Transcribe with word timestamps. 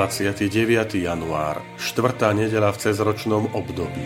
29. 0.00 0.96
január, 1.04 1.60
štvrtá 1.76 2.32
nedela 2.32 2.72
v 2.72 2.88
cezročnom 2.88 3.52
období. 3.52 4.00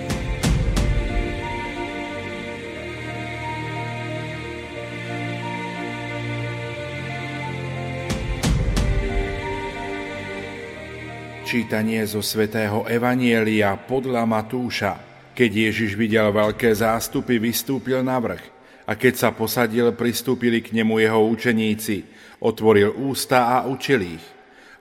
Čítanie 11.47 12.02
zo 12.11 12.27
svätého 12.27 12.83
Evanielia 12.91 13.79
podľa 13.79 14.27
Matúša. 14.27 14.99
Keď 15.30 15.51
Ježiš 15.71 15.95
videl 15.95 16.27
veľké 16.35 16.74
zástupy, 16.74 17.38
vystúpil 17.38 18.02
na 18.02 18.19
vrch 18.19 18.43
a 18.91 18.99
keď 18.99 19.15
sa 19.15 19.30
posadil, 19.30 19.95
pristúpili 19.95 20.59
k 20.59 20.74
nemu 20.74 21.07
jeho 21.07 21.23
učeníci, 21.23 22.02
otvoril 22.43 22.99
ústa 22.99 23.47
a 23.47 23.71
učil 23.71 24.19
ich. 24.19 24.34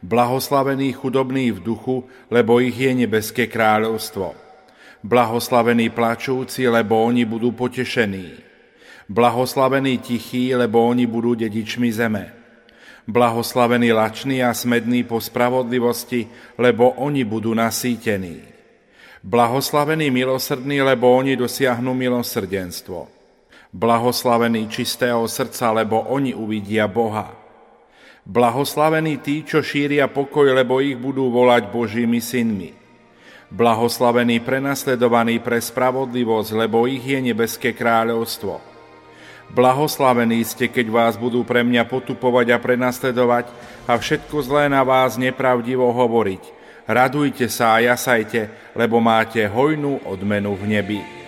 Blahoslavení 0.04 0.92
chudobní 0.92 1.52
v 1.56 1.64
duchu, 1.64 2.04
lebo 2.28 2.60
ich 2.60 2.76
je 2.76 2.92
nebeské 2.92 3.48
kráľovstvo. 3.48 4.36
Blahoslavení 5.00 5.88
plačúci, 5.96 6.68
lebo 6.68 7.00
oni 7.08 7.24
budú 7.24 7.56
potešení. 7.56 8.36
Blahoslavení 9.08 10.04
tichí, 10.04 10.52
lebo 10.52 10.84
oni 10.84 11.08
budú 11.08 11.40
dedičmi 11.40 11.88
zeme. 11.88 12.36
Blahoslavení 13.08 13.92
lační 13.96 14.44
a 14.44 14.52
smední 14.52 15.04
po 15.04 15.24
spravodlivosti, 15.24 16.28
lebo 16.60 17.00
oni 17.00 17.24
budú 17.24 17.56
nasýtení. 17.56 18.44
Blahoslavení 19.24 20.12
milosrdní, 20.12 20.84
lebo 20.84 21.16
oni 21.16 21.40
dosiahnu 21.40 21.96
milosrdenstvo. 21.96 23.08
Blahoslavení 23.72 24.68
čistého 24.68 25.28
srdca, 25.28 25.72
lebo 25.72 26.00
oni 26.12 26.36
uvidia 26.36 26.88
Boha. 26.92 27.43
Blahoslavení 28.24 29.20
tí, 29.20 29.44
čo 29.44 29.60
šíria 29.60 30.08
pokoj, 30.08 30.48
lebo 30.56 30.80
ich 30.80 30.96
budú 30.96 31.28
volať 31.28 31.68
Božími 31.68 32.24
synmi. 32.24 32.72
Blahoslavení 33.52 34.40
prenasledovaní 34.40 35.44
pre 35.44 35.60
spravodlivosť, 35.60 36.50
lebo 36.56 36.88
ich 36.88 37.04
je 37.04 37.20
nebeské 37.20 37.76
kráľovstvo. 37.76 38.64
Blahoslavení 39.52 40.40
ste, 40.48 40.72
keď 40.72 40.88
vás 40.88 41.14
budú 41.20 41.44
pre 41.44 41.68
mňa 41.68 41.84
potupovať 41.86 42.56
a 42.56 42.58
prenasledovať 42.64 43.46
a 43.86 44.00
všetko 44.00 44.40
zlé 44.40 44.72
na 44.72 44.88
vás 44.88 45.20
nepravdivo 45.20 45.92
hovoriť. 45.92 46.44
Radujte 46.88 47.52
sa 47.52 47.78
a 47.78 47.84
jasajte, 47.84 48.72
lebo 48.74 49.04
máte 49.04 49.44
hojnú 49.46 50.00
odmenu 50.08 50.56
v 50.56 50.64
nebi. 50.80 51.23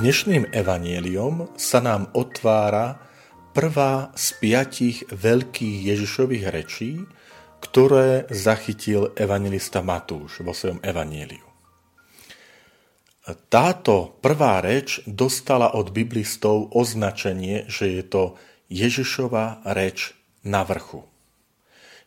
Dnešným 0.00 0.56
evanieliom 0.56 1.60
sa 1.60 1.84
nám 1.84 2.08
otvára 2.16 2.96
prvá 3.52 4.08
z 4.16 4.32
piatich 4.40 5.04
veľkých 5.12 5.92
Ježišových 5.92 6.44
rečí, 6.48 7.04
ktoré 7.60 8.24
zachytil 8.32 9.12
evangelista 9.12 9.84
Matúš 9.84 10.40
vo 10.40 10.56
svojom 10.56 10.80
evanieliu. 10.80 11.44
Táto 13.52 14.16
prvá 14.24 14.64
reč 14.64 15.04
dostala 15.04 15.76
od 15.76 15.92
biblistov 15.92 16.72
označenie, 16.72 17.68
že 17.68 18.00
je 18.00 18.02
to 18.08 18.22
Ježišova 18.72 19.68
reč 19.76 20.16
na 20.48 20.64
vrchu. 20.64 21.04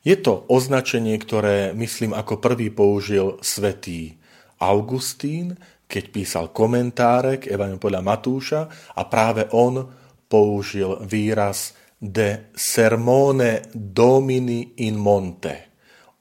Je 0.02 0.18
to 0.18 0.50
označenie, 0.50 1.14
ktoré, 1.22 1.78
myslím, 1.78 2.18
ako 2.18 2.42
prvý 2.42 2.74
použil 2.74 3.38
svätý 3.46 4.18
Augustín, 4.58 5.62
keď 5.88 6.04
písal 6.10 6.46
komentáre 6.50 7.38
k 7.38 7.54
Evangeliu 7.54 7.82
podľa 7.82 8.02
Matúša 8.02 8.62
a 8.98 9.02
práve 9.06 9.46
on 9.54 9.86
použil 10.26 10.98
výraz 11.06 11.78
de 12.04 12.52
sermone 12.52 13.70
domini 13.72 14.84
in 14.84 15.00
monte, 15.00 15.72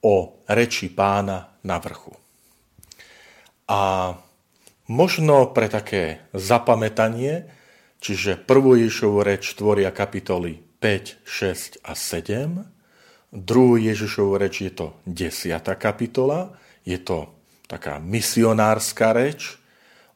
o 0.07 0.45
reči 0.47 0.87
pána 0.93 1.59
na 1.67 1.77
vrchu. 1.79 2.15
A 3.67 4.13
možno 4.87 5.51
pre 5.51 5.67
také 5.67 6.29
zapamätanie, 6.31 7.51
čiže 7.99 8.39
prvú 8.39 8.79
Ježišovu 8.79 9.19
reč 9.23 9.55
tvoria 9.55 9.91
kapitoly 9.91 10.59
5, 10.79 11.23
6 11.23 11.83
a 11.83 11.95
7, 11.95 12.63
druhú 13.33 13.75
Ježišovu 13.79 14.39
reč 14.39 14.61
je 14.61 14.71
to 14.71 14.87
10. 15.07 15.57
kapitola, 15.79 16.53
je 16.83 16.99
to 16.99 17.31
taká 17.67 17.99
misionárska 17.99 19.15
reč, 19.15 19.57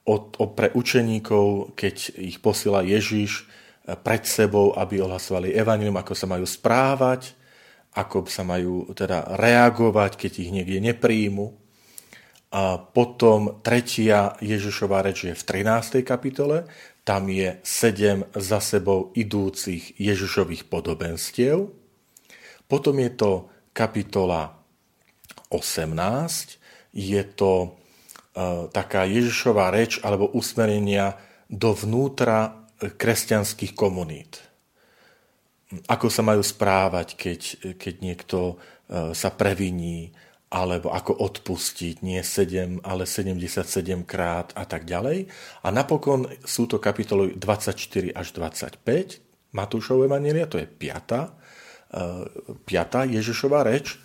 o, 0.07 0.31
o, 0.31 0.45
pre 0.55 0.71
učeníkov, 0.71 1.75
keď 1.75 2.15
ich 2.15 2.39
posiela 2.39 2.79
Ježiš 2.81 3.43
eh, 3.43 3.95
pred 3.99 4.23
sebou, 4.23 4.71
aby 4.79 5.03
ohlasovali 5.03 5.51
evanilium, 5.51 5.99
ako 5.99 6.13
sa 6.15 6.27
majú 6.31 6.47
správať, 6.47 7.35
ako 7.97 8.29
sa 8.29 8.47
majú 8.47 8.87
teda 8.93 9.35
reagovať, 9.35 10.15
keď 10.15 10.31
ich 10.37 10.53
niekde 10.53 10.79
nepríjmu. 10.79 11.49
A 12.47 12.79
potom 12.79 13.59
tretia 13.59 14.39
Ježišová 14.39 15.03
reč 15.03 15.27
je 15.27 15.35
v 15.35 15.43
13. 15.43 15.99
kapitole, 16.07 16.63
tam 17.03 17.27
je 17.27 17.59
sedem 17.63 18.23
za 18.35 18.63
sebou 18.63 19.11
idúcich 19.15 19.99
Ježišových 19.99 20.67
podobenstiev. 20.71 21.67
Potom 22.67 22.95
je 22.99 23.11
to 23.15 23.31
kapitola 23.71 24.59
18, 25.51 26.66
je 26.93 27.23
to 27.23 27.77
E, 28.37 28.69
taká 28.69 29.09
Ježišová 29.09 29.73
reč 29.73 29.97
alebo 30.05 30.29
usmerenia 30.29 31.17
dovnútra 31.49 32.69
kresťanských 32.77 33.73
komunít. 33.73 34.45
Ako 35.89 36.13
sa 36.13 36.21
majú 36.21 36.45
správať, 36.45 37.17
keď, 37.17 37.41
keď 37.81 37.95
niekto 38.05 38.39
e, 38.53 39.17
sa 39.17 39.33
previní, 39.33 40.13
alebo 40.53 40.93
ako 40.93 41.17
odpustiť, 41.17 42.05
nie 42.05 42.21
7, 42.21 42.85
ale 42.85 43.09
77 43.09 44.05
krát 44.05 44.53
a 44.53 44.63
tak 44.69 44.85
ďalej. 44.85 45.27
A 45.65 45.67
napokon 45.73 46.29
sú 46.45 46.69
to 46.69 46.77
kapitoly 46.77 47.35
24 47.35 48.13
až 48.13 48.27
25 48.37 48.85
Matúšov 49.57 50.05
Evangelia, 50.05 50.45
to 50.45 50.61
je 50.61 50.69
5. 50.69 51.33
5. 51.89 52.69
E, 52.69 53.01
Ježišova 53.17 53.65
reč, 53.65 53.97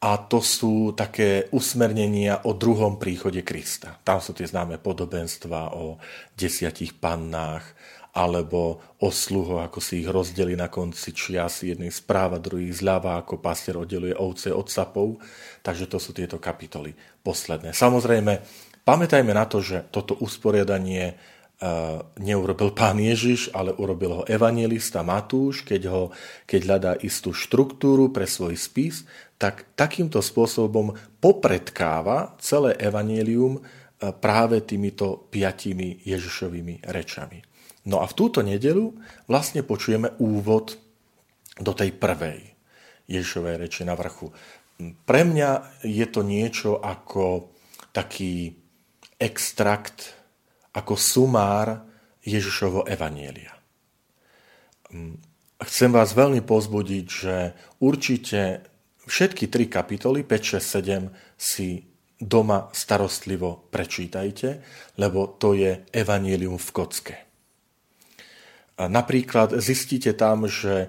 a 0.00 0.16
to 0.16 0.40
sú 0.40 0.96
také 0.96 1.52
usmernenia 1.52 2.48
o 2.48 2.56
druhom 2.56 2.96
príchode 2.96 3.44
Krista. 3.44 4.00
Tam 4.00 4.16
sú 4.16 4.32
tie 4.32 4.48
známe 4.48 4.80
podobenstva 4.80 5.76
o 5.76 6.00
desiatich 6.32 6.96
pannách, 6.96 7.76
alebo 8.10 8.82
o 8.98 9.08
sluho, 9.14 9.62
ako 9.62 9.78
si 9.78 10.02
ich 10.02 10.08
rozdeli 10.10 10.58
na 10.58 10.66
konci 10.66 11.14
čias, 11.14 11.62
jedných 11.62 11.94
správa, 11.94 12.42
druhých 12.42 12.82
zľava, 12.82 13.22
ako 13.22 13.38
pastier 13.38 13.78
oddeluje 13.78 14.16
ovce 14.18 14.50
od 14.50 14.66
sapov. 14.66 15.22
Takže 15.62 15.86
to 15.86 16.02
sú 16.02 16.10
tieto 16.10 16.42
kapitoly 16.42 16.90
posledné. 17.22 17.70
Samozrejme, 17.70 18.42
pamätajme 18.82 19.30
na 19.30 19.46
to, 19.46 19.62
že 19.62 19.86
toto 19.94 20.18
usporiadanie 20.18 21.14
neurobil 22.16 22.72
pán 22.72 22.96
Ježiš, 22.96 23.52
ale 23.52 23.76
urobil 23.76 24.22
ho 24.22 24.22
evangelista 24.24 25.04
Matúš, 25.04 25.60
keď, 25.60 25.82
ho, 25.92 26.02
keď 26.48 26.60
hľadá 26.64 26.92
istú 27.04 27.36
štruktúru 27.36 28.08
pre 28.08 28.24
svoj 28.24 28.56
spis, 28.56 29.04
tak 29.36 29.68
takýmto 29.76 30.24
spôsobom 30.24 30.96
popredkáva 31.20 32.36
celé 32.40 32.76
evanelium 32.80 33.60
eh, 33.60 34.12
práve 34.12 34.64
týmito 34.64 35.28
piatimi 35.28 36.00
Ježišovými 36.04 36.88
rečami. 36.88 37.44
No 37.88 38.00
a 38.00 38.08
v 38.08 38.16
túto 38.16 38.40
nedelu 38.44 38.92
vlastne 39.28 39.64
počujeme 39.64 40.16
úvod 40.20 40.76
do 41.60 41.72
tej 41.76 41.96
prvej 41.96 42.56
Ježišovej 43.08 43.56
reči 43.56 43.84
na 43.84 43.96
vrchu. 43.96 44.32
Pre 44.80 45.22
mňa 45.28 45.80
je 45.84 46.06
to 46.08 46.24
niečo 46.24 46.80
ako 46.80 47.52
taký 47.92 48.56
extrakt 49.20 50.19
ako 50.74 50.94
sumár 50.94 51.82
Ježišovo 52.22 52.86
evanielia. 52.86 53.54
Mm, 54.90 55.18
chcem 55.66 55.90
vás 55.90 56.14
veľmi 56.14 56.42
pozbudiť, 56.44 57.06
že 57.06 57.36
určite 57.82 58.66
všetky 59.06 59.50
tri 59.50 59.66
kapitoly, 59.66 60.22
5, 60.22 60.60
6, 60.60 61.10
7, 61.10 61.38
si 61.40 61.90
doma 62.20 62.68
starostlivo 62.76 63.72
prečítajte, 63.72 64.60
lebo 65.00 65.40
to 65.40 65.56
je 65.56 65.88
evanielium 65.88 66.60
v 66.60 66.70
kocke. 66.70 67.16
Napríklad 68.76 69.56
zistíte 69.60 70.16
tam, 70.16 70.48
že 70.48 70.88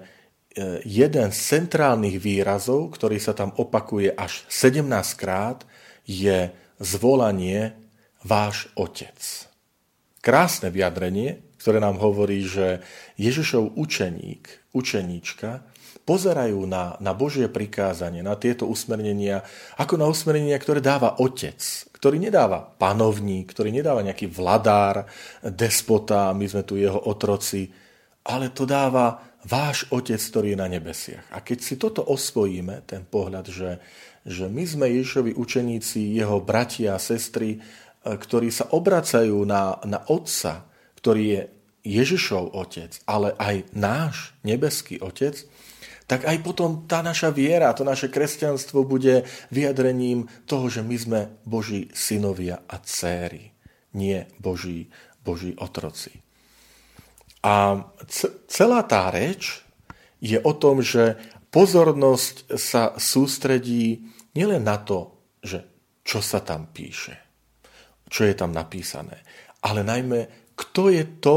jeden 0.84 1.28
z 1.32 1.38
centrálnych 1.40 2.16
výrazov, 2.20 2.92
ktorý 2.96 3.20
sa 3.20 3.36
tam 3.36 3.52
opakuje 3.56 4.12
až 4.12 4.44
17 4.48 4.88
krát, 5.16 5.64
je 6.08 6.52
zvolanie 6.80 7.76
váš 8.24 8.72
otec. 8.76 9.51
Krásne 10.22 10.70
vyjadrenie, 10.70 11.42
ktoré 11.58 11.82
nám 11.82 11.98
hovorí, 11.98 12.46
že 12.46 12.78
Ježišov 13.18 13.74
učeník, 13.74 14.70
učeníčka 14.70 15.66
pozerajú 16.06 16.62
na, 16.66 16.94
na 17.02 17.10
Božie 17.10 17.50
prikázanie, 17.50 18.22
na 18.22 18.38
tieto 18.38 18.70
usmernenia, 18.70 19.42
ako 19.78 19.98
na 19.98 20.06
usmernenia, 20.06 20.58
ktoré 20.62 20.78
dáva 20.78 21.18
otec, 21.18 21.58
ktorý 21.94 22.22
nedáva 22.22 22.62
panovník, 22.62 23.50
ktorý 23.50 23.74
nedáva 23.74 24.02
nejaký 24.02 24.30
vladár, 24.30 25.10
despota, 25.42 26.30
my 26.34 26.46
sme 26.46 26.62
tu 26.62 26.78
jeho 26.78 26.98
otroci, 27.02 27.70
ale 28.26 28.54
to 28.54 28.62
dáva 28.62 29.34
váš 29.42 29.90
otec, 29.90 30.18
ktorý 30.22 30.54
je 30.54 30.58
na 30.62 30.70
nebesiach. 30.70 31.34
A 31.34 31.42
keď 31.42 31.58
si 31.62 31.74
toto 31.74 32.02
osvojíme, 32.06 32.86
ten 32.86 33.02
pohľad, 33.02 33.50
že, 33.50 33.82
že 34.22 34.46
my 34.46 34.62
sme 34.62 34.86
Ježišovi 34.86 35.34
učeníci, 35.34 36.14
jeho 36.14 36.38
bratia 36.42 36.94
a 36.94 37.02
sestry, 37.02 37.58
ktorí 38.02 38.50
sa 38.50 38.70
obracajú 38.74 39.46
na, 39.46 39.78
na 39.86 40.02
otca, 40.10 40.66
ktorý 40.98 41.22
je 41.22 41.42
Ježišov 41.82 42.54
otec, 42.54 42.94
ale 43.10 43.34
aj 43.38 43.74
náš 43.74 44.34
nebeský 44.46 45.02
otec, 45.02 45.34
tak 46.06 46.26
aj 46.28 46.44
potom 46.44 46.84
tá 46.84 47.00
naša 47.00 47.32
viera, 47.32 47.72
to 47.74 47.86
naše 47.86 48.10
kresťanstvo 48.10 48.84
bude 48.84 49.24
vyjadrením 49.48 50.28
toho, 50.44 50.66
že 50.68 50.82
my 50.82 50.96
sme 50.98 51.20
Boží 51.46 51.88
synovia 51.94 52.62
a 52.68 52.76
céry, 52.82 53.54
nie 53.96 54.26
Boží, 54.38 54.90
Boží 55.22 55.54
otroci. 55.56 56.22
A 57.42 57.82
celá 58.46 58.86
tá 58.86 59.10
reč 59.10 59.66
je 60.22 60.38
o 60.38 60.52
tom, 60.54 60.78
že 60.84 61.18
pozornosť 61.50 62.54
sa 62.54 62.94
sústredí 62.94 64.06
nielen 64.38 64.62
na 64.62 64.78
to, 64.78 65.18
že 65.42 65.66
čo 66.06 66.22
sa 66.22 66.38
tam 66.38 66.70
píše, 66.70 67.18
čo 68.12 68.28
je 68.28 68.36
tam 68.36 68.52
napísané, 68.52 69.24
ale 69.64 69.80
najmä, 69.80 70.52
kto 70.52 70.92
je 70.92 71.04
to 71.24 71.36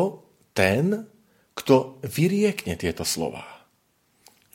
ten, 0.52 1.08
kto 1.56 2.04
vyriekne 2.04 2.76
tieto 2.76 3.08
slová 3.08 3.56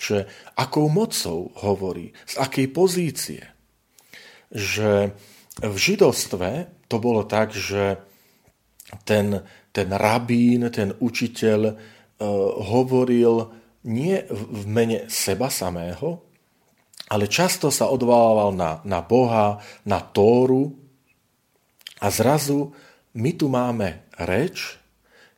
že 0.00 0.24
akou 0.56 0.88
mocou 0.88 1.52
hovorí, 1.60 2.16
z 2.24 2.40
akej 2.40 2.66
pozície. 2.72 3.44
Že 4.48 5.12
v 5.60 5.76
židovstve 5.76 6.72
to 6.88 6.96
bolo 6.96 7.28
tak, 7.28 7.52
že 7.52 8.00
ten, 9.04 9.44
ten 9.76 9.88
rabín, 9.92 10.72
ten 10.72 10.96
učiteľ 10.96 11.60
e, 11.68 11.74
hovoril 12.64 13.52
nie 13.84 14.24
v 14.24 14.62
mene 14.64 15.04
seba 15.12 15.52
samého, 15.52 16.24
ale 17.12 17.28
často 17.28 17.68
sa 17.68 17.92
odvolával 17.92 18.56
na, 18.56 18.70
na 18.88 19.04
Boha, 19.04 19.60
na 19.84 20.00
Tóru 20.00 20.79
a 22.00 22.06
zrazu 22.08 22.72
my 23.14 23.30
tu 23.36 23.46
máme 23.52 24.08
reč 24.16 24.80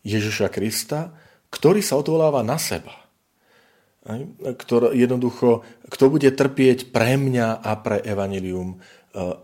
Ježiša 0.06 0.48
Krista, 0.48 1.12
ktorý 1.50 1.82
sa 1.84 1.98
odvoláva 1.98 2.40
na 2.46 2.56
seba 2.56 3.02
ktoré 4.42 4.98
jednoducho, 4.98 5.62
kto 5.86 6.04
bude 6.10 6.30
trpieť 6.34 6.90
pre 6.90 7.14
mňa 7.14 7.62
a 7.62 7.72
pre 7.78 8.02
evanilium, 8.02 8.74
e, 8.74 8.76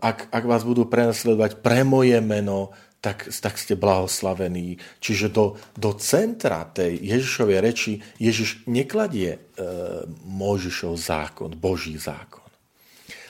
ak, 0.03 0.35
ak 0.35 0.43
vás 0.43 0.67
budú 0.67 0.91
prenasledovať 0.91 1.63
pre 1.63 1.87
moje 1.87 2.19
meno, 2.19 2.75
tak, 2.99 3.31
tak 3.31 3.55
ste 3.55 3.79
blahoslavení. 3.79 4.75
Čiže 4.99 5.31
do, 5.31 5.55
do 5.79 5.95
centra 5.95 6.67
tej 6.67 6.99
Ježišovej 6.99 7.57
reči 7.63 8.03
Ježiš 8.19 8.67
nekladie 8.67 9.39
e, 9.39 9.39
Mojžišov 10.27 10.93
zákon, 10.99 11.55
Boží 11.55 11.95
zákon. 11.95 12.43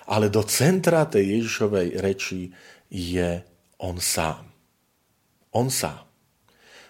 Ale 0.10 0.34
do 0.34 0.42
centra 0.42 1.06
tej 1.06 1.38
Ježišovej 1.38 2.02
reči 2.02 2.50
je 2.90 3.46
on 3.80 3.98
sám. 3.98 4.44
On 5.56 5.72
sám. 5.72 6.06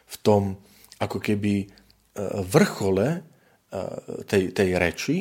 V 0.10 0.16
tom 0.26 0.44
ako 1.00 1.22
keby 1.22 1.64
e, 1.64 1.68
vrchole 2.44 3.30
Eh, 3.70 4.26
tej, 4.26 4.50
tej 4.50 4.82
reči, 4.82 5.18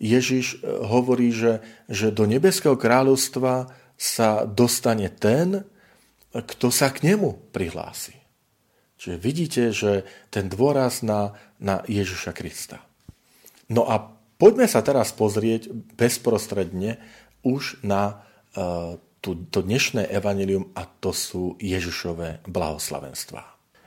Ježiš 0.00 0.56
eh, 0.56 0.72
hovorí, 0.88 1.36
že, 1.36 1.60
že 1.84 2.08
do 2.08 2.24
nebeského 2.24 2.72
kráľovstva 2.72 3.68
sa 4.00 4.48
dostane 4.48 5.12
ten, 5.12 5.68
kto 6.32 6.72
sa 6.72 6.88
k 6.88 7.12
nemu 7.12 7.52
prihlási. 7.52 8.16
Čiže 8.96 9.16
vidíte, 9.20 9.62
že 9.76 10.08
ten 10.32 10.48
dôraz 10.48 11.04
na, 11.04 11.36
na 11.60 11.84
Ježiša 11.84 12.32
Krista. 12.32 12.80
No 13.68 13.84
a 13.84 14.00
poďme 14.40 14.64
sa 14.64 14.80
teraz 14.80 15.12
pozrieť 15.12 15.68
bezprostredne 16.00 16.96
už 17.44 17.84
na 17.84 18.24
tú, 19.20 19.46
to 19.52 19.60
dnešné 19.60 20.08
evanelium 20.08 20.72
a 20.74 20.88
to 20.88 21.12
sú 21.12 21.54
Ježišové 21.60 22.44
blahoslavenstvá. 22.48 23.44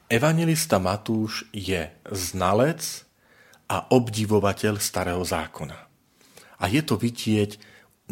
Evangelista 0.07 0.77
Matúš 0.77 1.49
je 1.49 1.89
znalec 2.05 2.81
a 3.65 3.89
obdivovateľ 3.89 4.77
starého 4.77 5.25
zákona. 5.25 5.77
A 6.61 6.63
je 6.69 6.81
to 6.85 6.95
vidieť 6.95 7.57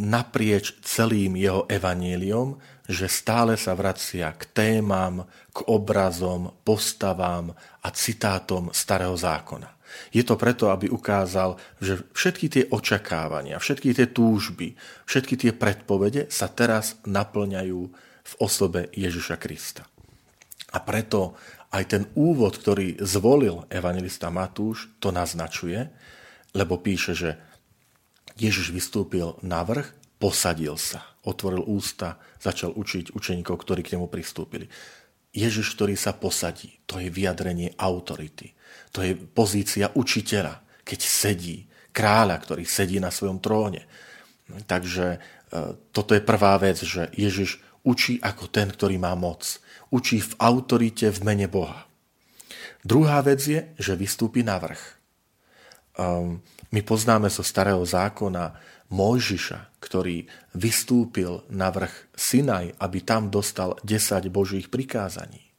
naprieč 0.02 0.82
celým 0.82 1.38
jeho 1.38 1.70
evaníliom, 1.70 2.58
že 2.90 3.06
stále 3.06 3.56
sa 3.56 3.78
vracia 3.78 4.34
k 4.34 4.44
témam, 4.50 5.30
k 5.54 5.58
obrazom, 5.70 6.58
postavám 6.66 7.54
a 7.86 7.88
citátom 7.94 8.74
starého 8.74 9.14
zákona. 9.14 9.70
Je 10.12 10.24
to 10.24 10.36
preto, 10.36 10.70
aby 10.70 10.92
ukázal, 10.92 11.60
že 11.80 12.04
všetky 12.12 12.46
tie 12.48 12.64
očakávania, 12.68 13.58
všetky 13.62 13.96
tie 13.96 14.08
túžby, 14.10 14.76
všetky 15.08 15.36
tie 15.40 15.52
predpovede 15.56 16.32
sa 16.32 16.52
teraz 16.52 17.00
naplňajú 17.08 17.80
v 18.22 18.34
osobe 18.40 18.88
Ježiša 18.94 19.36
Krista. 19.42 19.84
A 20.72 20.80
preto 20.80 21.36
aj 21.72 21.84
ten 21.88 22.04
úvod, 22.16 22.60
ktorý 22.60 23.00
zvolil 23.04 23.68
evangelista 23.72 24.28
Matúš, 24.28 24.92
to 25.00 25.12
naznačuje, 25.12 25.88
lebo 26.52 26.80
píše, 26.80 27.16
že 27.16 27.40
Ježiš 28.36 28.76
vystúpil 28.76 29.40
na 29.44 29.64
vrch, 29.64 29.88
posadil 30.20 30.76
sa, 30.76 31.04
otvoril 31.24 31.64
ústa, 31.66 32.20
začal 32.38 32.76
učiť 32.76 33.16
učeníkov, 33.16 33.56
ktorí 33.56 33.82
k 33.84 33.98
nemu 33.98 34.08
pristúpili. 34.12 34.68
Ježiš, 35.32 35.80
ktorý 35.80 35.96
sa 35.96 36.12
posadí, 36.12 36.84
to 36.84 37.00
je 37.00 37.08
vyjadrenie 37.08 37.72
autority. 37.80 38.52
To 38.92 39.00
je 39.04 39.16
pozícia 39.16 39.88
učiteľa, 39.96 40.84
keď 40.84 41.00
sedí, 41.00 41.58
kráľa, 41.96 42.36
ktorý 42.40 42.68
sedí 42.68 43.00
na 43.00 43.12
svojom 43.12 43.40
tróne. 43.40 43.88
Takže 44.68 45.06
e, 45.16 45.20
toto 45.96 46.12
je 46.12 46.24
prvá 46.24 46.60
vec, 46.60 46.84
že 46.84 47.08
Ježiš 47.16 47.64
učí 47.88 48.20
ako 48.20 48.52
ten, 48.52 48.68
ktorý 48.68 49.00
má 49.00 49.16
moc 49.16 49.64
učí 49.92 50.24
v 50.24 50.34
autorite 50.40 51.12
v 51.12 51.20
mene 51.22 51.48
Boha. 51.52 51.86
Druhá 52.82 53.22
vec 53.22 53.44
je, 53.44 53.60
že 53.78 53.94
vystúpi 53.94 54.42
na 54.42 54.58
vrch. 54.58 55.01
Um, 56.00 56.40
my 56.72 56.82
poznáme 56.88 57.28
zo 57.28 57.44
starého 57.44 57.84
zákona 57.84 58.56
Mojžiša, 58.92 59.80
ktorý 59.80 60.28
vystúpil 60.56 61.44
na 61.52 61.72
vrch 61.72 62.12
Sinaj, 62.16 62.76
aby 62.80 63.00
tam 63.04 63.32
dostal 63.32 63.76
10 63.84 64.28
božích 64.32 64.68
prikázaní. 64.68 65.52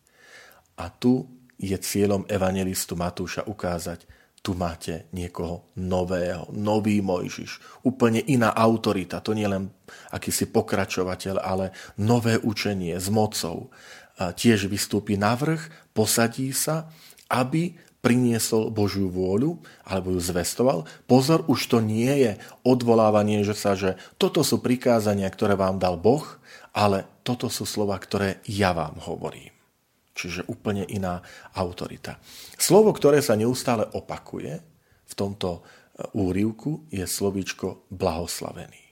A 0.80 0.88
tu 0.88 1.28
je 1.60 1.76
cieľom 1.76 2.24
evangelistu 2.28 2.96
Matúša 2.96 3.44
ukázať, 3.44 4.08
tu 4.42 4.58
máte 4.58 5.06
niekoho 5.14 5.70
nového, 5.78 6.50
nový 6.50 6.98
Mojžiš, 6.98 7.84
úplne 7.86 8.18
iná 8.26 8.50
autorita, 8.50 9.22
to 9.22 9.38
nie 9.38 9.46
len 9.46 9.70
akýsi 10.10 10.50
pokračovateľ, 10.50 11.36
ale 11.38 11.70
nové 12.02 12.34
učenie 12.42 12.98
s 12.98 13.06
mocou, 13.06 13.70
tiež 14.18 14.66
vystúpi 14.66 15.14
na 15.14 15.38
vrch, 15.38 15.94
posadí 15.94 16.50
sa, 16.50 16.90
aby 17.30 17.78
priniesol 18.02 18.74
Božiu 18.74 19.06
vôľu, 19.06 19.62
alebo 19.86 20.10
ju 20.10 20.20
zvestoval. 20.20 20.84
Pozor, 21.06 21.46
už 21.46 21.70
to 21.70 21.78
nie 21.78 22.10
je 22.10 22.32
odvolávanie, 22.66 23.46
že 23.46 23.54
sa, 23.54 23.78
že 23.78 23.94
toto 24.18 24.42
sú 24.42 24.58
prikázania, 24.58 25.30
ktoré 25.30 25.54
vám 25.54 25.78
dal 25.78 25.94
Boh, 25.94 26.26
ale 26.74 27.06
toto 27.22 27.46
sú 27.46 27.62
slova, 27.62 27.94
ktoré 28.02 28.42
ja 28.50 28.74
vám 28.74 28.98
hovorím. 29.06 29.54
Čiže 30.12 30.50
úplne 30.50 30.84
iná 30.84 31.22
autorita. 31.56 32.18
Slovo, 32.58 32.92
ktoré 32.92 33.22
sa 33.22 33.38
neustále 33.38 33.86
opakuje 33.96 34.60
v 35.08 35.14
tomto 35.16 35.48
e, 35.56 35.60
úrivku, 36.12 36.84
je 36.92 37.06
slovíčko 37.06 37.88
blahoslavený 37.88 38.82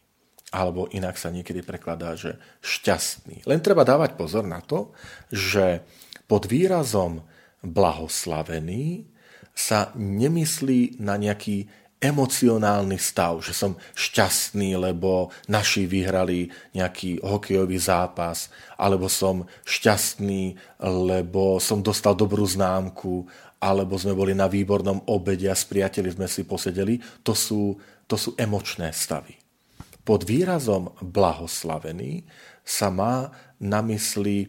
alebo 0.50 0.90
inak 0.90 1.14
sa 1.14 1.30
niekedy 1.30 1.62
prekladá, 1.62 2.18
že 2.18 2.34
šťastný. 2.58 3.46
Len 3.46 3.62
treba 3.62 3.86
dávať 3.86 4.18
pozor 4.18 4.42
na 4.42 4.58
to, 4.58 4.90
že 5.30 5.86
pod 6.26 6.50
výrazom 6.50 7.22
blahoslavený 7.60 9.04
sa 9.52 9.92
nemyslí 9.94 11.00
na 11.02 11.20
nejaký 11.20 11.68
emocionálny 12.00 12.96
stav, 12.96 13.44
že 13.44 13.52
som 13.52 13.76
šťastný, 13.92 14.72
lebo 14.80 15.28
naši 15.52 15.84
vyhrali 15.84 16.48
nejaký 16.72 17.20
hokejový 17.20 17.76
zápas, 17.76 18.48
alebo 18.80 19.04
som 19.12 19.44
šťastný, 19.68 20.56
lebo 20.80 21.60
som 21.60 21.84
dostal 21.84 22.16
dobrú 22.16 22.48
známku, 22.48 23.28
alebo 23.60 24.00
sme 24.00 24.16
boli 24.16 24.32
na 24.32 24.48
výbornom 24.48 25.04
obede 25.12 25.52
a 25.52 25.56
s 25.56 25.68
priateľi 25.68 26.16
sme 26.16 26.24
si 26.24 26.48
posedeli, 26.48 26.96
to 27.20 27.36
sú, 27.36 27.76
to 28.08 28.16
sú 28.16 28.32
emočné 28.40 28.88
stavy. 28.96 29.36
Pod 30.00 30.24
výrazom 30.24 30.96
blahoslavený 31.04 32.24
sa 32.64 32.88
má 32.88 33.28
na 33.60 33.84
mysli 33.84 34.48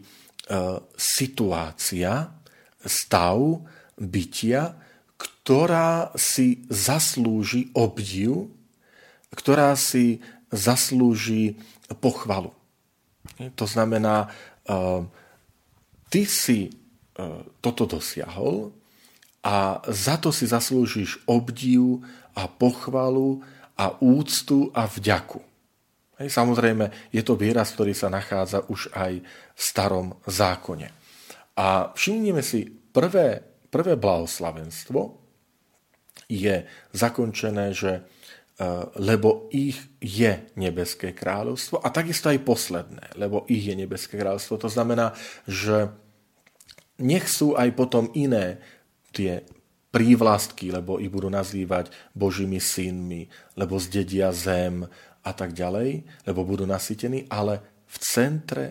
situácia, 0.96 2.32
stav 2.86 3.62
bytia, 3.98 4.76
ktorá 5.18 6.10
si 6.18 6.62
zaslúži 6.70 7.70
obdiv, 7.74 8.50
ktorá 9.34 9.74
si 9.78 10.22
zaslúži 10.52 11.56
pochvalu. 11.98 12.52
To 13.56 13.66
znamená, 13.66 14.26
e, 14.26 14.28
ty 16.10 16.22
si 16.26 16.68
e, 16.68 16.70
toto 17.62 17.86
dosiahol 17.86 18.74
a 19.42 19.82
za 19.90 20.18
to 20.18 20.30
si 20.30 20.46
zaslúžiš 20.46 21.22
obdiv 21.26 22.02
a 22.38 22.46
pochvalu 22.46 23.42
a 23.74 23.98
úctu 23.98 24.70
a 24.76 24.86
vďaku. 24.86 25.42
Samozrejme, 26.22 27.10
je 27.10 27.22
to 27.26 27.34
výraz, 27.34 27.74
ktorý 27.74 27.98
sa 27.98 28.06
nachádza 28.06 28.62
už 28.70 28.94
aj 28.94 29.18
v 29.26 29.60
starom 29.60 30.14
zákone. 30.22 31.01
A 31.56 31.92
všimnime 31.92 32.40
si, 32.40 32.64
prvé, 32.68 33.44
prvé 33.68 33.96
blahoslavenstvo 33.96 35.20
je 36.28 36.64
zakončené, 36.92 37.76
že 37.76 37.92
e, 37.98 38.02
lebo 38.96 39.52
ich 39.52 39.76
je 40.00 40.48
nebeské 40.56 41.12
kráľovstvo 41.12 41.84
a 41.84 41.88
takisto 41.92 42.32
aj 42.32 42.40
posledné, 42.40 43.04
lebo 43.20 43.44
ich 43.52 43.68
je 43.68 43.74
nebeské 43.76 44.16
kráľovstvo. 44.16 44.60
To 44.64 44.70
znamená, 44.72 45.12
že 45.44 45.92
nech 47.00 47.28
sú 47.28 47.52
aj 47.56 47.68
potom 47.76 48.08
iné 48.16 48.60
tie 49.12 49.44
prívlastky, 49.92 50.72
lebo 50.72 50.96
ich 50.96 51.12
budú 51.12 51.28
nazývať 51.28 51.92
Božími 52.16 52.56
synmi, 52.56 53.28
lebo 53.60 53.76
zdedia 53.76 54.32
zem 54.32 54.88
a 55.20 55.30
tak 55.36 55.52
ďalej, 55.52 56.08
lebo 56.24 56.48
budú 56.48 56.64
nasytení, 56.64 57.28
ale 57.28 57.84
v 57.84 57.96
centre 58.00 58.66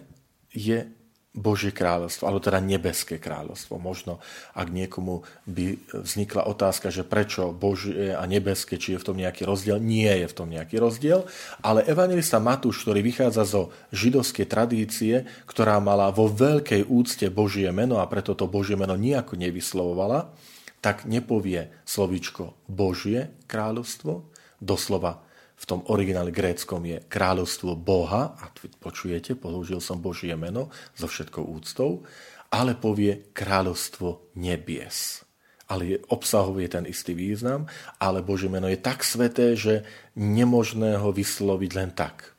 je 0.50 1.01
Božie 1.32 1.72
kráľovstvo, 1.72 2.28
alebo 2.28 2.44
teda 2.44 2.60
nebeské 2.60 3.16
kráľovstvo. 3.16 3.80
Možno, 3.80 4.20
ak 4.52 4.68
niekomu 4.68 5.24
by 5.48 5.80
vznikla 5.96 6.44
otázka, 6.44 6.92
že 6.92 7.08
prečo 7.08 7.56
Božie 7.56 8.12
a 8.12 8.28
nebeské, 8.28 8.76
či 8.76 8.96
je 8.96 9.00
v 9.00 9.08
tom 9.08 9.16
nejaký 9.16 9.48
rozdiel, 9.48 9.80
nie 9.80 10.12
je 10.12 10.28
v 10.28 10.36
tom 10.36 10.52
nejaký 10.52 10.84
rozdiel, 10.84 11.24
ale 11.64 11.88
evangelista 11.88 12.44
Matúš, 12.44 12.84
ktorý 12.84 13.00
vychádza 13.00 13.48
zo 13.48 13.72
židovskej 13.96 14.44
tradície, 14.44 15.24
ktorá 15.48 15.80
mala 15.80 16.12
vo 16.12 16.28
veľkej 16.28 16.92
úcte 16.92 17.32
Božie 17.32 17.72
meno 17.72 18.04
a 18.04 18.06
preto 18.12 18.36
to 18.36 18.52
Božie 18.52 18.76
meno 18.76 19.00
nejako 19.00 19.40
nevyslovovala, 19.40 20.36
tak 20.84 21.08
nepovie 21.08 21.72
slovíčko 21.88 22.60
Božie 22.68 23.32
kráľovstvo, 23.48 24.28
doslova 24.60 25.24
v 25.62 25.66
tom 25.70 25.86
origináli 25.94 26.34
gréckom 26.34 26.82
je 26.82 26.98
kráľovstvo 27.06 27.78
Boha, 27.78 28.34
a 28.34 28.50
počujete, 28.82 29.38
použil 29.38 29.78
som 29.78 30.02
Božie 30.02 30.34
meno 30.34 30.74
so 30.98 31.06
všetkou 31.06 31.46
úctou, 31.46 32.02
ale 32.50 32.74
povie 32.74 33.30
kráľovstvo 33.30 34.34
nebies. 34.42 35.22
Ale 35.70 35.88
je, 35.88 35.98
obsahovuje 36.10 36.68
ten 36.68 36.84
istý 36.90 37.14
význam, 37.14 37.70
ale 38.02 38.26
Božie 38.26 38.50
meno 38.50 38.68
je 38.68 38.82
tak 38.82 39.06
sveté, 39.06 39.54
že 39.54 39.86
nemožné 40.18 40.98
ho 40.98 41.14
vysloviť 41.14 41.72
len 41.78 41.94
tak. 41.94 42.34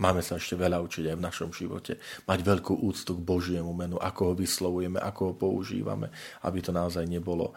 Máme 0.00 0.22
sa 0.24 0.38
ešte 0.38 0.56
veľa 0.56 0.80
učiť 0.82 1.12
aj 1.12 1.16
v 1.18 1.26
našom 1.26 1.50
živote. 1.52 2.00
Mať 2.24 2.38
veľkú 2.42 2.74
úctu 2.80 3.12
k 3.12 3.26
Božiemu 3.26 3.74
menu, 3.76 3.98
ako 3.98 4.32
ho 4.32 4.34
vyslovujeme, 4.38 5.02
ako 5.02 5.20
ho 5.30 5.34
používame, 5.34 6.08
aby 6.46 6.58
to 6.64 6.72
naozaj 6.72 7.04
nebolo 7.04 7.52
e, 7.52 7.54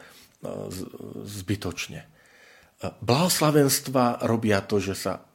zbytočne. 1.26 2.15
Blahoslavenstva 3.02 4.28
robia 4.28 4.62
to, 4.62 4.78
že 4.78 4.94
sa 4.98 5.26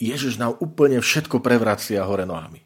Ježiš 0.00 0.40
nám 0.40 0.56
úplne 0.64 1.04
všetko 1.04 1.44
prevracia 1.44 2.00
hore 2.08 2.24
nohami. 2.24 2.64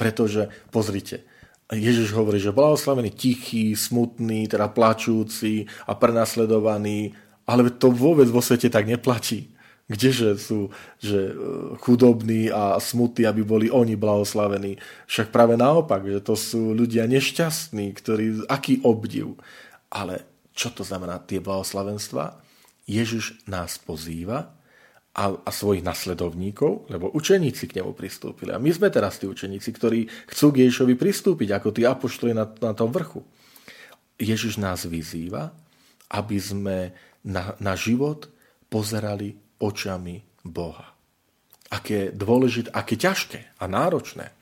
Pretože, 0.00 0.48
pozrite, 0.72 1.28
Ježiš 1.68 2.16
hovorí, 2.16 2.40
že 2.40 2.56
blahoslavený 2.56 3.12
tichý, 3.12 3.76
smutný, 3.76 4.48
teda 4.48 4.72
plačúci 4.72 5.68
a 5.84 5.92
prenasledovaný, 5.92 7.12
ale 7.44 7.68
to 7.76 7.92
vôbec 7.92 8.24
vo 8.32 8.40
svete 8.40 8.72
tak 8.72 8.88
neplatí. 8.88 9.52
Kdeže 9.88 10.36
sú 10.36 10.68
že 11.00 11.32
e, 11.32 11.34
chudobní 11.80 12.52
a 12.52 12.76
smutní, 12.76 13.24
aby 13.24 13.40
boli 13.44 13.66
oni 13.72 13.96
blahoslavení. 13.96 14.76
Však 15.08 15.32
práve 15.32 15.56
naopak, 15.56 16.04
že 16.04 16.20
to 16.20 16.36
sú 16.36 16.76
ľudia 16.76 17.08
nešťastní, 17.08 17.96
ktorí, 17.96 18.48
aký 18.48 18.84
obdiv. 18.84 19.40
Ale 19.88 20.28
čo 20.52 20.72
to 20.72 20.84
znamená 20.84 21.20
tie 21.24 21.40
blahoslavenstva? 21.40 22.47
Ježiš 22.88 23.44
nás 23.44 23.76
pozýva 23.76 24.56
a, 25.12 25.24
a 25.36 25.50
svojich 25.52 25.84
nasledovníkov, 25.84 26.88
lebo 26.88 27.12
učeníci 27.12 27.68
k 27.68 27.84
nemu 27.84 27.92
pristúpili. 27.92 28.56
A 28.56 28.62
my 28.62 28.72
sme 28.72 28.88
teraz 28.88 29.20
tí 29.20 29.28
učeníci, 29.28 29.68
ktorí 29.76 30.08
chcú 30.32 30.46
k 30.50 30.64
Ježišovi 30.64 30.94
pristúpiť, 30.96 31.48
ako 31.52 31.68
tí 31.76 31.84
apoštoli 31.84 32.32
na, 32.32 32.48
na 32.48 32.72
tom 32.72 32.88
vrchu. 32.88 33.20
Ježiš 34.16 34.56
nás 34.56 34.88
vyzýva, 34.88 35.52
aby 36.08 36.38
sme 36.40 36.96
na, 37.28 37.52
na 37.60 37.76
život 37.76 38.32
pozerali 38.72 39.36
očami 39.60 40.24
Boha. 40.46 40.96
Aké 41.68 42.08
dôležité, 42.14 42.72
aké 42.72 42.96
ťažké 42.96 43.60
a 43.60 43.64
náročné. 43.68 44.32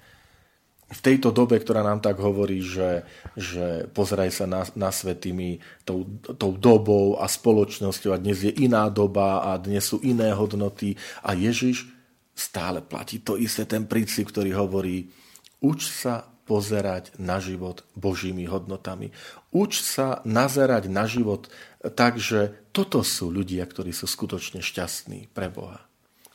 V 0.86 1.00
tejto 1.02 1.34
dobe, 1.34 1.58
ktorá 1.58 1.82
nám 1.82 1.98
tak 1.98 2.22
hovorí, 2.22 2.62
že, 2.62 3.02
že 3.34 3.90
pozeraj 3.90 4.30
sa 4.30 4.46
na, 4.46 4.62
na 4.78 4.94
svet 4.94 5.26
tými, 5.26 5.58
tou, 5.82 6.06
tou 6.38 6.54
dobou 6.54 7.18
a 7.18 7.26
spoločnosťou 7.26 8.14
a 8.14 8.22
dnes 8.22 8.38
je 8.46 8.54
iná 8.54 8.86
doba 8.86 9.42
a 9.50 9.58
dnes 9.58 9.82
sú 9.82 9.98
iné 10.06 10.30
hodnoty 10.30 10.94
a 11.26 11.34
Ježiš 11.34 11.90
stále 12.36 12.84
platí 12.84 13.18
to 13.18 13.34
isté, 13.34 13.66
ten 13.66 13.88
princíp, 13.88 14.30
ktorý 14.30 14.54
hovorí 14.54 15.10
uč 15.58 15.90
sa 15.90 16.28
pozerať 16.46 17.18
na 17.18 17.42
život 17.42 17.82
Božími 17.98 18.46
hodnotami. 18.46 19.10
Uč 19.50 19.82
sa 19.82 20.22
nazerať 20.22 20.86
na 20.86 21.10
život 21.10 21.50
tak, 21.98 22.22
že 22.22 22.54
toto 22.70 23.02
sú 23.02 23.34
ľudia, 23.34 23.66
ktorí 23.66 23.90
sú 23.90 24.06
skutočne 24.06 24.62
šťastní 24.62 25.34
pre 25.34 25.50
Boha. 25.50 25.85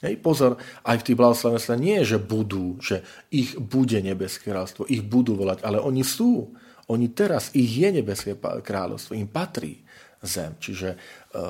Hej, 0.02 0.18
pozor, 0.18 0.58
aj 0.82 0.98
v 0.98 1.06
tých 1.06 1.20
blahoslavenstvách 1.22 1.78
nie 1.78 2.02
je, 2.02 2.18
že 2.18 2.20
budú, 2.20 2.82
že 2.82 3.06
ich 3.30 3.54
bude 3.54 4.02
nebeské 4.02 4.50
kráľovstvo, 4.50 4.90
ich 4.90 5.06
budú 5.06 5.38
volať, 5.38 5.62
ale 5.62 5.78
oni 5.78 6.02
sú. 6.02 6.50
Oni 6.90 7.14
teraz, 7.14 7.54
ich 7.54 7.70
je 7.70 8.02
nebeské 8.02 8.34
kráľovstvo, 8.40 9.14
im 9.14 9.30
patrí 9.30 9.86
zem. 10.26 10.58
Čiže 10.58 10.90
e, 10.94 10.98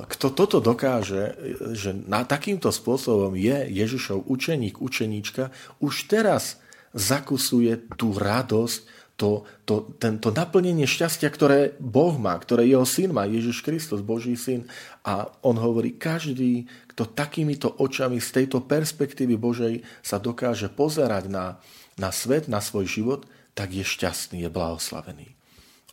kto 0.03 0.27
toto 0.35 0.59
dokáže, 0.59 1.35
že 1.71 1.95
na 1.95 2.27
takýmto 2.27 2.75
spôsobom 2.75 3.39
je 3.39 3.71
Ježišov 3.71 4.27
učeník, 4.27 4.83
učeníčka, 4.83 5.51
už 5.79 6.11
teraz 6.11 6.59
zakusuje 6.91 7.87
tú 7.95 8.11
radosť, 8.15 9.00
to, 9.21 9.45
to, 9.69 9.93
tento 10.01 10.33
naplnenie 10.33 10.89
šťastia, 10.89 11.29
ktoré 11.29 11.77
Boh 11.77 12.17
má, 12.17 12.33
ktoré 12.41 12.65
jeho 12.65 12.89
syn 12.89 13.13
má, 13.13 13.29
Ježiš 13.29 13.61
Kristus, 13.61 14.01
Boží 14.01 14.33
syn. 14.33 14.65
A 15.05 15.29
on 15.45 15.61
hovorí, 15.61 15.93
každý, 15.93 16.65
kto 16.89 17.05
takýmito 17.05 17.69
očami 17.69 18.17
z 18.17 18.41
tejto 18.41 18.65
perspektívy 18.65 19.37
Božej 19.37 19.85
sa 20.01 20.17
dokáže 20.17 20.73
pozerať 20.73 21.29
na, 21.29 21.61
na 22.01 22.09
svet, 22.09 22.49
na 22.49 22.57
svoj 22.57 22.89
život, 22.89 23.29
tak 23.53 23.69
je 23.77 23.85
šťastný, 23.85 24.41
je 24.41 24.49
blahoslavený. 24.49 25.37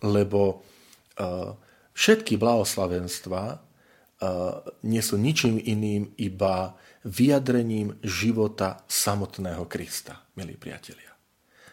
Lebo 0.00 0.64
uh, 1.20 1.52
všetky 1.92 2.40
blahoslavenstva 2.40 3.42
uh, 3.44 3.58
nie 4.88 5.04
sú 5.04 5.20
ničím 5.20 5.60
iným, 5.60 6.16
iba 6.16 6.72
vyjadrením 7.04 8.00
života 8.00 8.80
samotného 8.88 9.68
Krista, 9.68 10.16
milí 10.32 10.56
priatelia. 10.56 11.17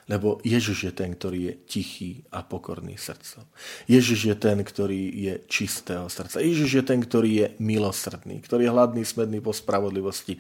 Lebo 0.05 0.38
Ježiš 0.45 0.89
je 0.89 0.93
ten, 0.93 1.17
ktorý 1.17 1.39
je 1.50 1.53
tichý 1.65 2.12
a 2.29 2.45
pokorný 2.45 2.93
srdcom. 2.93 3.41
Ježiš 3.89 4.19
je 4.29 4.35
ten, 4.38 4.62
ktorý 4.62 5.09
je 5.09 5.33
čistého 5.50 6.05
srdca. 6.13 6.45
Ježiš 6.45 6.71
je 6.77 6.83
ten, 6.85 7.01
ktorý 7.01 7.31
je 7.33 7.47
milosrdný, 7.57 8.38
ktorý 8.45 8.69
je 8.69 8.74
hladný, 8.74 9.01
smedný 9.01 9.41
po 9.41 9.50
spravodlivosti. 9.50 10.38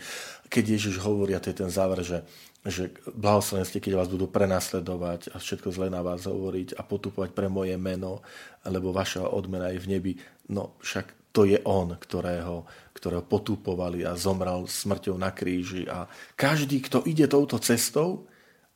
Keď 0.53 0.63
Ježiš 0.77 1.01
hovorí, 1.01 1.33
a 1.33 1.41
to 1.41 1.49
je 1.49 1.57
ten 1.65 1.73
záver, 1.73 2.05
že, 2.05 2.21
že 2.61 2.93
blahoslavení 3.09 3.65
ste, 3.65 3.81
keď 3.81 4.05
vás 4.05 4.09
budú 4.09 4.29
prenasledovať 4.29 5.33
a 5.33 5.41
všetko 5.41 5.73
zle 5.73 5.89
na 5.89 6.05
vás 6.05 6.29
hovoriť 6.29 6.77
a 6.77 6.85
potupovať 6.85 7.33
pre 7.33 7.49
moje 7.49 7.73
meno, 7.81 8.21
lebo 8.69 8.93
vaša 8.93 9.25
odmena 9.33 9.73
je 9.73 9.81
v 9.81 9.89
nebi. 9.97 10.13
No 10.53 10.77
však 10.77 11.33
to 11.33 11.49
je 11.49 11.57
on, 11.65 11.97
ktorého, 11.97 12.69
ktorého 12.93 13.25
potupovali 13.25 14.05
a 14.05 14.13
zomral 14.13 14.69
smrťou 14.69 15.17
na 15.17 15.33
kríži. 15.33 15.89
A 15.89 16.05
každý, 16.37 16.85
kto 16.85 17.01
ide 17.09 17.25
touto 17.25 17.57
cestou, 17.57 18.29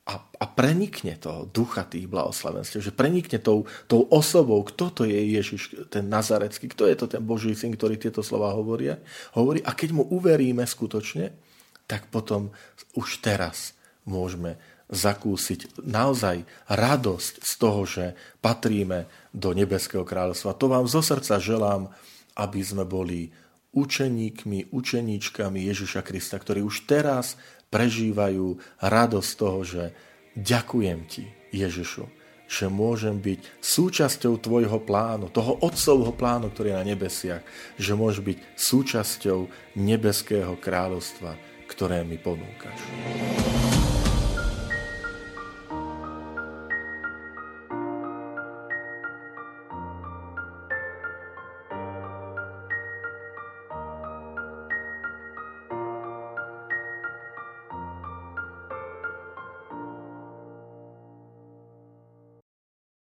a, 0.09 0.25
a 0.41 0.45
prenikne 0.49 1.21
to 1.21 1.45
ducha 1.53 1.85
tých 1.85 2.09
blahoslavenstiev, 2.09 2.81
že 2.81 2.89
prenikne 2.89 3.37
tou, 3.37 3.69
tou 3.85 4.09
osobou, 4.09 4.65
kto 4.65 4.89
to 4.89 5.01
je 5.05 5.37
Ježiš, 5.37 5.85
ten 5.93 6.09
Nazarecký, 6.09 6.65
kto 6.65 6.89
je 6.89 6.97
to 6.97 7.05
ten 7.05 7.21
Boží 7.21 7.53
syn, 7.53 7.77
ktorý 7.77 8.01
tieto 8.01 8.25
slova 8.25 8.57
hovoria, 8.57 8.97
hovorí. 9.37 9.61
A 9.61 9.77
keď 9.77 10.01
mu 10.01 10.03
uveríme 10.09 10.65
skutočne, 10.65 11.29
tak 11.85 12.09
potom 12.09 12.49
už 12.97 13.21
teraz 13.21 13.77
môžeme 14.09 14.57
zakúsiť 14.89 15.85
naozaj 15.85 16.41
radosť 16.65 17.33
z 17.45 17.51
toho, 17.61 17.81
že 17.85 18.05
patríme 18.41 19.05
do 19.29 19.53
Nebeského 19.53 20.01
kráľovstva. 20.01 20.57
To 20.57 20.65
vám 20.65 20.89
zo 20.89 21.05
srdca 21.05 21.37
želám, 21.37 21.93
aby 22.33 22.61
sme 22.65 22.89
boli 22.89 23.29
učeníkmi, 23.69 24.73
učeníčkami 24.73 25.59
Ježiša 25.69 26.01
Krista, 26.01 26.41
ktorí 26.41 26.65
už 26.65 26.89
teraz 26.89 27.37
prežívajú 27.69 28.57
radosť 28.81 29.31
toho, 29.37 29.59
že 29.65 29.83
ďakujem 30.37 30.99
ti, 31.05 31.29
Ježišu, 31.53 32.05
že 32.49 32.65
môžem 32.65 33.21
byť 33.21 33.61
súčasťou 33.61 34.41
tvojho 34.41 34.81
plánu, 34.81 35.29
toho 35.29 35.61
otcovho 35.61 36.09
plánu, 36.13 36.49
ktorý 36.49 36.73
je 36.73 36.79
na 36.81 36.85
nebesiach, 36.85 37.43
že 37.77 37.93
môžem 37.93 38.33
byť 38.33 38.39
súčasťou 38.57 39.39
nebeského 39.77 40.57
kráľovstva, 40.57 41.37
ktoré 41.69 42.01
mi 42.01 42.17
ponúkaš. 42.17 42.77